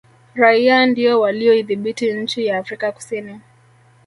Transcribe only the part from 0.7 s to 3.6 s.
ndio waliyoidhibiti nchi ya afrika kusini